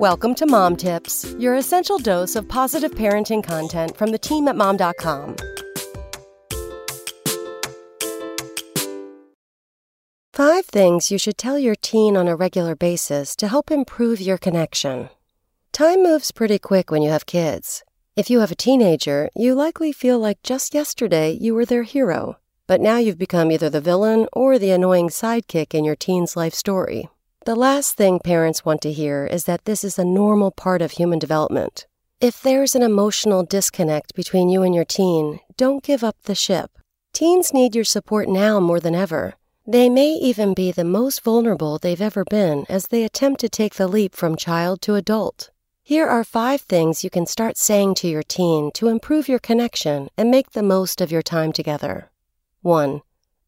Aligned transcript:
Welcome 0.00 0.34
to 0.34 0.46
Mom 0.46 0.76
Tips, 0.76 1.34
your 1.38 1.54
essential 1.54 1.96
dose 1.96 2.36
of 2.36 2.46
positive 2.46 2.90
parenting 2.90 3.42
content 3.42 3.96
from 3.96 4.10
the 4.10 4.18
team 4.18 4.46
at 4.46 4.54
mom.com. 4.54 5.36
Five 10.34 10.66
things 10.66 11.10
you 11.10 11.16
should 11.16 11.38
tell 11.38 11.58
your 11.58 11.74
teen 11.76 12.14
on 12.14 12.28
a 12.28 12.36
regular 12.36 12.76
basis 12.76 13.34
to 13.36 13.48
help 13.48 13.70
improve 13.70 14.20
your 14.20 14.36
connection. 14.36 15.08
Time 15.72 16.02
moves 16.02 16.30
pretty 16.30 16.58
quick 16.58 16.90
when 16.90 17.00
you 17.00 17.08
have 17.08 17.24
kids. 17.24 17.82
If 18.16 18.28
you 18.28 18.40
have 18.40 18.50
a 18.50 18.54
teenager, 18.54 19.30
you 19.34 19.54
likely 19.54 19.92
feel 19.92 20.18
like 20.18 20.42
just 20.42 20.74
yesterday 20.74 21.30
you 21.30 21.54
were 21.54 21.64
their 21.64 21.84
hero, 21.84 22.36
but 22.66 22.82
now 22.82 22.98
you've 22.98 23.16
become 23.16 23.50
either 23.50 23.70
the 23.70 23.80
villain 23.80 24.28
or 24.34 24.58
the 24.58 24.72
annoying 24.72 25.08
sidekick 25.08 25.72
in 25.72 25.86
your 25.86 25.96
teen's 25.96 26.36
life 26.36 26.52
story. 26.52 27.08
The 27.46 27.54
last 27.54 27.96
thing 27.96 28.18
parents 28.18 28.64
want 28.64 28.80
to 28.80 28.92
hear 28.92 29.24
is 29.24 29.44
that 29.44 29.66
this 29.66 29.84
is 29.84 30.00
a 30.00 30.04
normal 30.04 30.50
part 30.50 30.82
of 30.82 30.90
human 30.90 31.20
development. 31.20 31.86
If 32.20 32.42
there's 32.42 32.74
an 32.74 32.82
emotional 32.82 33.44
disconnect 33.44 34.16
between 34.16 34.48
you 34.48 34.64
and 34.64 34.74
your 34.74 34.84
teen, 34.84 35.38
don't 35.56 35.84
give 35.84 36.02
up 36.02 36.16
the 36.24 36.34
ship. 36.34 36.72
Teens 37.12 37.54
need 37.54 37.76
your 37.76 37.84
support 37.84 38.28
now 38.28 38.58
more 38.58 38.80
than 38.80 38.96
ever. 38.96 39.34
They 39.64 39.88
may 39.88 40.08
even 40.14 40.54
be 40.54 40.72
the 40.72 40.82
most 40.82 41.22
vulnerable 41.22 41.78
they've 41.78 42.02
ever 42.02 42.24
been 42.24 42.66
as 42.68 42.88
they 42.88 43.04
attempt 43.04 43.42
to 43.42 43.48
take 43.48 43.76
the 43.76 43.86
leap 43.86 44.16
from 44.16 44.34
child 44.34 44.80
to 44.80 44.96
adult. 44.96 45.50
Here 45.84 46.08
are 46.08 46.24
five 46.24 46.62
things 46.62 47.04
you 47.04 47.10
can 47.10 47.26
start 47.26 47.56
saying 47.56 47.94
to 47.96 48.08
your 48.08 48.24
teen 48.24 48.72
to 48.72 48.88
improve 48.88 49.28
your 49.28 49.38
connection 49.38 50.08
and 50.18 50.32
make 50.32 50.50
the 50.50 50.64
most 50.64 51.00
of 51.00 51.12
your 51.12 51.22
time 51.22 51.52
together. 51.52 52.10
1. 52.62 53.02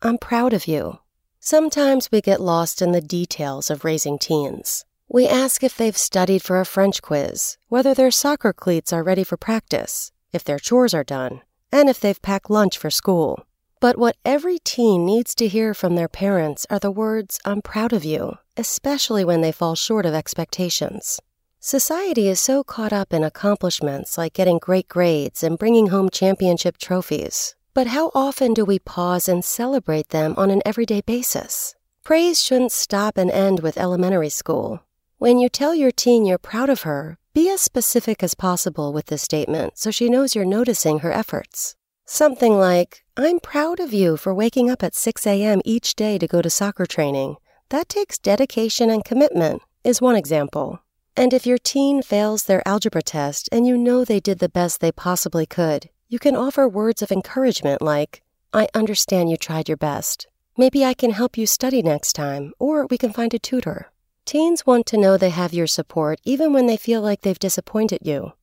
I'm 0.00 0.16
proud 0.16 0.54
of 0.54 0.66
you. 0.66 1.00
Sometimes 1.44 2.08
we 2.12 2.20
get 2.20 2.40
lost 2.40 2.80
in 2.80 2.92
the 2.92 3.00
details 3.00 3.68
of 3.68 3.84
raising 3.84 4.16
teens. 4.16 4.84
We 5.08 5.26
ask 5.26 5.64
if 5.64 5.76
they've 5.76 5.96
studied 5.96 6.40
for 6.40 6.60
a 6.60 6.64
French 6.64 7.02
quiz, 7.02 7.56
whether 7.68 7.94
their 7.94 8.12
soccer 8.12 8.52
cleats 8.52 8.92
are 8.92 9.02
ready 9.02 9.24
for 9.24 9.36
practice, 9.36 10.12
if 10.32 10.44
their 10.44 10.60
chores 10.60 10.94
are 10.94 11.02
done, 11.02 11.40
and 11.72 11.88
if 11.88 11.98
they've 11.98 12.22
packed 12.22 12.48
lunch 12.48 12.78
for 12.78 12.90
school. 12.90 13.44
But 13.80 13.98
what 13.98 14.14
every 14.24 14.60
teen 14.60 15.04
needs 15.04 15.34
to 15.34 15.48
hear 15.48 15.74
from 15.74 15.96
their 15.96 16.06
parents 16.06 16.64
are 16.70 16.78
the 16.78 16.92
words, 16.92 17.40
I'm 17.44 17.60
proud 17.60 17.92
of 17.92 18.04
you, 18.04 18.38
especially 18.56 19.24
when 19.24 19.40
they 19.40 19.50
fall 19.50 19.74
short 19.74 20.06
of 20.06 20.14
expectations. 20.14 21.18
Society 21.58 22.28
is 22.28 22.40
so 22.40 22.62
caught 22.62 22.92
up 22.92 23.12
in 23.12 23.24
accomplishments 23.24 24.16
like 24.16 24.34
getting 24.34 24.60
great 24.60 24.86
grades 24.86 25.42
and 25.42 25.58
bringing 25.58 25.88
home 25.88 26.08
championship 26.08 26.78
trophies 26.78 27.56
but 27.74 27.86
how 27.86 28.10
often 28.14 28.52
do 28.52 28.64
we 28.64 28.78
pause 28.78 29.28
and 29.28 29.44
celebrate 29.44 30.10
them 30.10 30.34
on 30.36 30.50
an 30.50 30.62
everyday 30.64 31.00
basis? 31.00 31.74
Praise 32.04 32.42
shouldn't 32.42 32.72
stop 32.72 33.16
and 33.16 33.30
end 33.30 33.60
with 33.60 33.78
elementary 33.78 34.28
school. 34.28 34.80
When 35.18 35.38
you 35.38 35.48
tell 35.48 35.74
your 35.74 35.92
teen 35.92 36.26
you're 36.26 36.36
proud 36.38 36.68
of 36.68 36.82
her, 36.82 37.18
be 37.32 37.48
as 37.48 37.60
specific 37.60 38.22
as 38.22 38.34
possible 38.34 38.92
with 38.92 39.06
this 39.06 39.22
statement 39.22 39.78
so 39.78 39.90
she 39.90 40.10
knows 40.10 40.34
you're 40.34 40.44
noticing 40.44 40.98
her 40.98 41.12
efforts. 41.12 41.76
Something 42.04 42.58
like, 42.58 43.04
I'm 43.16 43.40
proud 43.40 43.80
of 43.80 43.92
you 43.92 44.16
for 44.16 44.34
waking 44.34 44.68
up 44.68 44.82
at 44.82 44.94
6 44.94 45.26
a.m. 45.26 45.62
each 45.64 45.94
day 45.94 46.18
to 46.18 46.26
go 46.26 46.42
to 46.42 46.50
soccer 46.50 46.84
training. 46.84 47.36
That 47.70 47.88
takes 47.88 48.18
dedication 48.18 48.90
and 48.90 49.04
commitment, 49.04 49.62
is 49.82 50.02
one 50.02 50.16
example. 50.16 50.82
And 51.16 51.32
if 51.32 51.46
your 51.46 51.58
teen 51.58 52.02
fails 52.02 52.44
their 52.44 52.66
algebra 52.66 53.02
test 53.02 53.48
and 53.52 53.66
you 53.66 53.78
know 53.78 54.04
they 54.04 54.20
did 54.20 54.40
the 54.40 54.48
best 54.48 54.80
they 54.80 54.92
possibly 54.92 55.46
could, 55.46 55.88
you 56.12 56.18
can 56.18 56.36
offer 56.36 56.68
words 56.68 57.00
of 57.00 57.10
encouragement 57.10 57.80
like, 57.80 58.20
I 58.52 58.68
understand 58.74 59.30
you 59.30 59.38
tried 59.38 59.66
your 59.66 59.78
best. 59.78 60.26
Maybe 60.58 60.84
I 60.84 60.92
can 60.92 61.12
help 61.12 61.38
you 61.38 61.46
study 61.46 61.80
next 61.80 62.12
time, 62.12 62.52
or 62.58 62.86
we 62.90 62.98
can 62.98 63.14
find 63.14 63.32
a 63.32 63.38
tutor. 63.38 63.90
Teens 64.26 64.66
want 64.66 64.84
to 64.88 64.98
know 64.98 65.16
they 65.16 65.30
have 65.30 65.54
your 65.54 65.66
support 65.66 66.20
even 66.22 66.52
when 66.52 66.66
they 66.66 66.76
feel 66.76 67.00
like 67.00 67.22
they've 67.22 67.38
disappointed 67.38 68.00
you. 68.02 68.34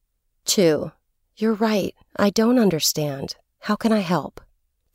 2. 0.45 0.92
You're 1.38 1.53
right. 1.53 1.94
I 2.17 2.31
don't 2.31 2.58
understand. 2.58 3.36
How 3.59 3.76
can 3.76 3.92
I 3.92 4.00
help? 4.00 4.42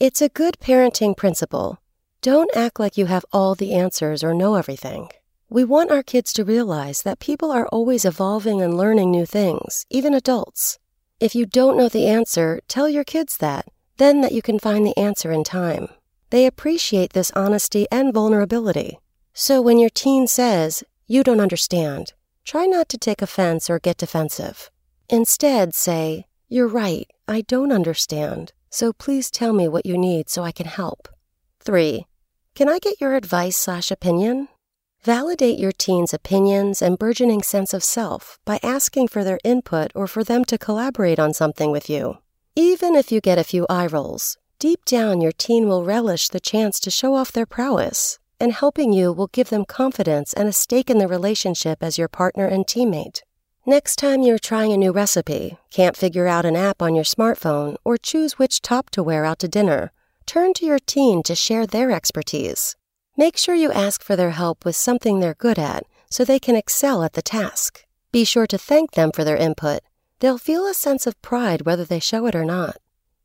It's 0.01 0.21
a 0.21 0.29
good 0.29 0.59
parenting 0.59 1.17
principle. 1.17 1.81
Don't 2.23 2.51
act 2.57 2.81
like 2.81 2.99
you 2.99 3.07
have 3.07 3.25
all 3.33 3.55
the 3.55 3.73
answers 3.73 4.25
or 4.25 4.35
know 4.35 4.57
everything. 4.57 5.11
We 5.49 5.63
want 5.63 5.93
our 5.93 6.03
kids 6.03 6.33
to 6.33 6.45
realize 6.45 7.03
that 7.03 7.21
people 7.21 7.53
are 7.53 7.69
always 7.69 8.05
evolving 8.05 8.61
and 8.61 8.77
learning 8.77 9.13
new 9.13 9.27
things, 9.27 9.87
even 9.91 10.13
adults. 10.13 10.81
If 11.21 11.35
you 11.35 11.47
don't 11.47 11.77
know 11.77 11.89
the 11.89 12.07
answer, 12.09 12.61
tell 12.67 12.89
your 12.89 13.05
kids 13.05 13.37
that, 13.37 13.67
then 13.99 14.21
that 14.23 14.33
you 14.33 14.43
can 14.43 14.59
find 14.59 14.85
the 14.85 14.99
answer 14.99 15.31
in 15.31 15.45
time. 15.45 15.89
They 16.31 16.45
appreciate 16.45 17.13
this 17.13 17.31
honesty 17.37 17.87
and 17.93 18.13
vulnerability. 18.13 18.99
So 19.33 19.63
when 19.63 19.79
your 19.79 19.91
teen 19.91 20.27
says, 20.27 20.83
You 21.07 21.23
don't 21.23 21.41
understand, 21.41 22.13
try 22.45 22.67
not 22.67 22.89
to 22.89 22.99
take 22.99 23.23
offense 23.23 23.71
or 23.71 23.79
get 23.79 23.97
defensive. 23.97 24.71
Instead, 25.09 25.75
say, 25.75 26.27
You're 26.49 26.69
right, 26.69 27.09
I 27.29 27.43
don't 27.43 27.71
understand, 27.71 28.53
so 28.69 28.93
please 28.93 29.31
tell 29.31 29.53
me 29.53 29.69
what 29.69 29.87
you 29.87 29.97
need 29.97 30.29
so 30.29 30.43
I 30.43 30.51
can 30.51 30.67
help. 30.67 31.09
3. 31.61 32.07
Can 32.57 32.69
I 32.69 32.79
get 32.81 33.01
your 33.01 33.15
advice 33.15 33.57
slash 33.57 33.93
opinion? 33.93 34.49
Validate 35.05 35.59
your 35.59 35.71
teen's 35.71 36.15
opinions 36.15 36.81
and 36.81 36.99
burgeoning 36.99 37.43
sense 37.43 37.75
of 37.75 37.85
self 37.85 38.39
by 38.47 38.59
asking 38.63 39.07
for 39.09 39.23
their 39.23 39.39
input 39.45 39.93
or 39.95 40.07
for 40.07 40.25
them 40.25 40.47
to 40.47 40.57
collaborate 40.57 41.19
on 41.19 41.35
something 41.35 41.71
with 41.71 41.91
you. 41.91 42.17
Even 42.57 42.95
if 42.95 43.13
you 43.13 43.21
get 43.21 43.37
a 43.37 43.45
few 43.45 43.67
eye 43.69 43.87
rolls, 43.87 44.39
deep 44.59 44.83
down 44.87 45.21
your 45.21 45.31
teen 45.31 45.69
will 45.69 45.85
relish 45.85 46.31
the 46.31 46.41
chance 46.41 46.81
to 46.81 46.91
show 46.91 47.15
off 47.15 47.33
their 47.33 47.45
prowess, 47.45 48.19
and 48.41 48.55
helping 48.55 48.95
you 48.95 49.13
will 49.13 49.27
give 49.27 49.51
them 49.51 49.67
confidence 49.67 50.33
and 50.33 50.49
a 50.49 50.55
stake 50.55 50.89
in 50.89 50.97
the 50.97 51.07
relationship 51.07 51.83
as 51.83 51.99
your 51.99 52.09
partner 52.09 52.47
and 52.47 52.67
teammate. 52.67 53.21
Next 53.67 53.97
time 53.97 54.23
you're 54.23 54.39
trying 54.39 54.73
a 54.73 54.79
new 54.79 54.91
recipe, 54.91 55.59
can't 55.71 55.99
figure 55.99 56.29
out 56.29 56.47
an 56.47 56.57
app 56.57 56.81
on 56.81 56.95
your 56.95 57.05
smartphone, 57.05 57.77
or 57.85 57.99
choose 57.99 58.39
which 58.39 58.63
top 58.63 58.89
to 58.93 59.03
wear 59.03 59.27
out 59.27 59.41
to 59.41 59.49
dinner, 59.49 59.93
turn 60.25 60.55
to 60.55 60.65
your 60.65 60.79
teen 60.79 61.23
to 61.25 61.35
share 61.35 61.67
their 61.67 61.91
expertise. 61.91 62.75
Make 63.17 63.37
sure 63.37 63.55
you 63.55 63.71
ask 63.71 64.03
for 64.03 64.17
their 64.17 64.33
help 64.33 64.65
with 64.65 64.75
something 64.75 65.21
they're 65.21 65.35
good 65.35 65.59
at 65.59 65.85
so 66.11 66.25
they 66.25 66.41
can 66.41 66.57
excel 66.57 67.05
at 67.05 67.13
the 67.13 67.23
task. 67.23 67.87
Be 68.11 68.25
sure 68.25 68.47
to 68.49 68.59
thank 68.59 68.93
them 68.93 69.13
for 69.13 69.23
their 69.23 69.37
input. 69.37 69.83
They'll 70.19 70.39
feel 70.39 70.67
a 70.67 70.75
sense 70.75 71.07
of 71.07 71.21
pride 71.23 71.63
whether 71.63 71.85
they 71.85 72.01
show 72.01 72.27
it 72.27 72.35
or 72.35 72.45
not. 72.45 72.79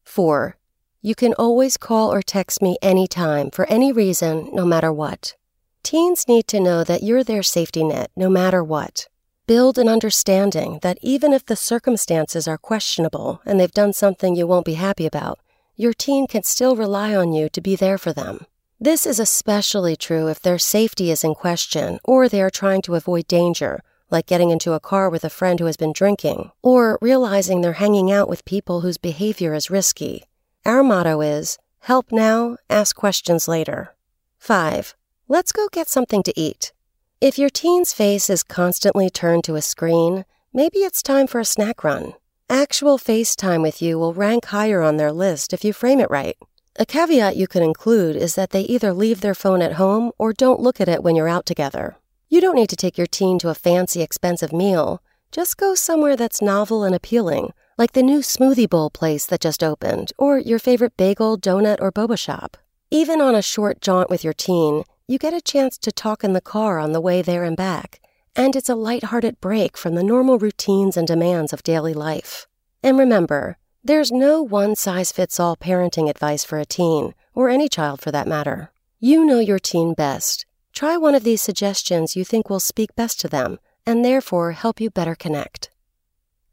4. 0.04 0.58
You 1.02 1.16
can 1.16 1.34
always 1.40 1.78
call 1.78 2.14
or 2.14 2.22
text 2.22 2.62
me 2.62 2.78
anytime 2.84 3.50
for 3.50 3.66
any 3.66 3.92
reason, 3.92 4.50
no 4.54 4.64
matter 4.64 4.94
what. 4.94 5.36
Teens 5.82 6.28
need 6.28 6.48
to 6.50 6.60
know 6.60 6.84
that 6.84 7.02
you're 7.02 7.24
their 7.24 7.42
safety 7.42 7.84
net, 7.84 8.12
no 8.16 8.30
matter 8.30 8.64
what. 8.64 9.08
Build 9.48 9.80
an 9.80 9.90
understanding 9.90 10.78
that 10.84 11.00
even 11.02 11.34
if 11.34 11.46
the 11.48 11.56
circumstances 11.56 12.48
are 12.48 12.60
questionable 12.60 13.42
and 13.44 13.60
they've 13.60 13.72
done 13.72 13.94
something 13.94 14.36
you 14.36 14.46
won't 14.46 14.66
be 14.66 14.76
happy 14.76 15.08
about, 15.08 15.40
your 15.76 15.94
teen 15.94 16.28
can 16.28 16.44
still 16.44 16.76
rely 16.76 17.16
on 17.16 17.34
you 17.34 17.50
to 17.50 17.62
be 17.62 17.76
there 17.76 17.98
for 17.98 18.14
them. 18.14 18.46
This 18.82 19.06
is 19.06 19.20
especially 19.20 19.98
true 19.98 20.30
if 20.30 20.42
their 20.42 20.58
safety 20.58 21.12
is 21.12 21.26
in 21.26 21.36
question 21.36 22.00
or 22.06 22.30
they 22.30 22.42
are 22.42 22.50
trying 22.50 22.82
to 22.84 22.96
avoid 22.96 23.28
danger, 23.28 23.82
like 24.10 24.26
getting 24.26 24.52
into 24.52 24.72
a 24.72 24.80
car 24.80 25.10
with 25.10 25.26
a 25.26 25.30
friend 25.30 25.60
who 25.60 25.66
has 25.66 25.76
been 25.76 25.92
drinking, 25.92 26.52
or 26.62 26.98
realizing 27.02 27.60
they're 27.60 27.74
hanging 27.74 28.10
out 28.10 28.30
with 28.30 28.46
people 28.46 28.80
whose 28.80 28.98
behavior 28.98 29.54
is 29.54 29.70
risky. 29.70 30.24
Our 30.66 30.82
motto 30.82 31.20
is 31.20 31.58
help 31.80 32.14
now, 32.14 32.56
ask 32.70 32.96
questions 32.96 33.50
later. 33.50 33.96
5. 34.38 34.96
Let's 35.28 35.52
go 35.52 35.68
get 35.70 35.90
something 35.90 36.24
to 36.24 36.40
eat. 36.40 36.72
If 37.20 37.38
your 37.38 37.50
teen's 37.50 37.92
face 37.92 38.30
is 38.30 38.44
constantly 38.44 39.10
turned 39.10 39.44
to 39.44 39.56
a 39.56 39.62
screen, 39.62 40.24
maybe 40.54 40.80
it's 40.80 41.04
time 41.04 41.28
for 41.28 41.42
a 41.42 41.46
snack 41.46 41.84
run. 41.84 42.14
Actual 42.50 42.98
FaceTime 42.98 43.62
with 43.62 43.82
you 43.82 44.00
will 44.00 44.14
rank 44.14 44.46
higher 44.46 44.82
on 44.82 44.96
their 44.96 45.12
list 45.12 45.52
if 45.52 45.66
you 45.66 45.74
frame 45.74 46.00
it 46.00 46.10
right. 46.10 46.38
A 46.82 46.86
caveat 46.86 47.36
you 47.36 47.46
could 47.46 47.62
include 47.62 48.16
is 48.16 48.36
that 48.36 48.52
they 48.52 48.62
either 48.62 48.94
leave 48.94 49.20
their 49.20 49.36
phone 49.36 49.62
at 49.62 49.74
home 49.74 50.14
or 50.18 50.32
don't 50.32 50.62
look 50.62 50.80
at 50.80 50.88
it 50.88 51.04
when 51.04 51.14
you're 51.14 51.28
out 51.28 51.46
together. 51.46 51.98
You 52.30 52.40
don't 52.40 52.56
need 52.56 52.70
to 52.70 52.78
take 52.78 52.98
your 52.98 53.06
teen 53.06 53.38
to 53.40 53.50
a 53.50 53.54
fancy, 53.54 54.02
expensive 54.02 54.54
meal. 54.54 55.04
Just 55.30 55.58
go 55.58 55.76
somewhere 55.76 56.16
that's 56.16 56.42
novel 56.42 56.86
and 56.86 56.96
appealing, 56.96 57.52
like 57.78 57.92
the 57.92 58.02
new 58.02 58.20
smoothie 58.20 58.70
bowl 58.70 58.90
place 58.90 59.26
that 59.26 59.42
just 59.42 59.62
opened, 59.62 60.14
or 60.18 60.38
your 60.38 60.58
favorite 60.58 60.96
bagel, 60.96 61.38
donut, 61.38 61.82
or 61.82 61.92
boba 61.92 62.18
shop. 62.18 62.56
Even 62.90 63.20
on 63.20 63.36
a 63.36 63.42
short 63.42 63.82
jaunt 63.82 64.10
with 64.10 64.24
your 64.24 64.32
teen, 64.32 64.86
you 65.06 65.18
get 65.18 65.34
a 65.34 65.42
chance 65.42 65.78
to 65.80 65.92
talk 65.92 66.24
in 66.24 66.32
the 66.32 66.40
car 66.40 66.80
on 66.80 66.94
the 66.94 67.02
way 67.02 67.22
there 67.22 67.44
and 67.44 67.58
back, 67.58 68.00
and 68.38 68.56
it's 68.56 68.70
a 68.70 68.76
light-hearted 68.76 69.42
break 69.42 69.78
from 69.78 69.96
the 69.96 70.04
normal 70.04 70.40
routines 70.40 70.96
and 70.96 71.08
demands 71.08 71.52
of 71.52 71.62
daily 71.62 71.94
life. 71.94 72.48
And 72.82 72.98
remember, 72.98 73.58
there's 73.84 74.12
no 74.12 74.42
one 74.42 74.76
size 74.76 75.12
fits 75.12 75.40
all 75.40 75.56
parenting 75.56 76.10
advice 76.10 76.44
for 76.44 76.60
a 76.60 76.66
teen, 76.66 77.14
or 77.34 77.50
any 77.50 77.70
child 77.70 78.02
for 78.02 78.12
that 78.12 78.28
matter. 78.28 78.72
You 79.00 79.26
know 79.26 79.40
your 79.40 79.60
teen 79.60 79.94
best. 79.94 80.46
Try 80.74 80.98
one 80.98 81.16
of 81.16 81.24
these 81.24 81.42
suggestions 81.42 82.16
you 82.16 82.24
think 82.24 82.50
will 82.50 82.60
speak 82.60 82.96
best 82.96 83.20
to 83.22 83.28
them 83.28 83.60
and 83.86 84.04
therefore 84.04 84.52
help 84.52 84.80
you 84.80 84.90
better 84.90 85.16
connect. 85.16 85.70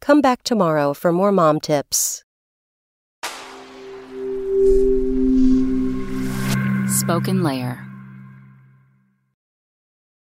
Come 0.00 0.20
back 0.20 0.42
tomorrow 0.42 0.94
for 0.94 1.12
more 1.12 1.32
mom 1.32 1.60
tips. 1.60 2.24
Spoken 6.88 7.42
Layer 7.42 7.85